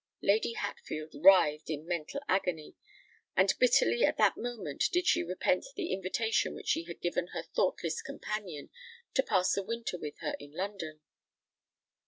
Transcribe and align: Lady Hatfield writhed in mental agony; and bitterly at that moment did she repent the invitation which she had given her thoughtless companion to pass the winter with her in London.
Lady 0.23 0.53
Hatfield 0.53 1.13
writhed 1.13 1.69
in 1.69 1.85
mental 1.85 2.21
agony; 2.27 2.73
and 3.37 3.53
bitterly 3.59 4.03
at 4.03 4.17
that 4.17 4.35
moment 4.35 4.83
did 4.91 5.05
she 5.05 5.21
repent 5.21 5.63
the 5.75 5.93
invitation 5.93 6.55
which 6.55 6.69
she 6.69 6.85
had 6.85 7.01
given 7.01 7.27
her 7.33 7.43
thoughtless 7.43 8.01
companion 8.01 8.71
to 9.13 9.21
pass 9.21 9.53
the 9.53 9.61
winter 9.61 9.99
with 9.99 10.17
her 10.17 10.35
in 10.39 10.53
London. 10.53 11.01